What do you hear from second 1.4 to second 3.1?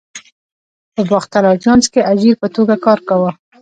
آژانس کې اجیر په توګه کار